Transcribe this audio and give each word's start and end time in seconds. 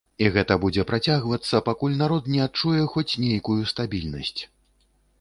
І 0.25 0.29
гэта 0.35 0.55
будзе 0.63 0.85
працягвацца, 0.91 1.61
пакуль 1.69 1.99
народ 2.01 2.33
не 2.33 2.41
адчуе 2.49 2.83
хоць 2.97 3.09
нейкую 3.27 3.61
стабільнасць. 3.77 4.39